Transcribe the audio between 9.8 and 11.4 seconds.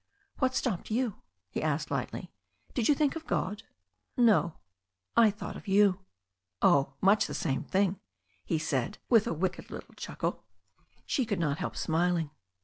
chuckle. She could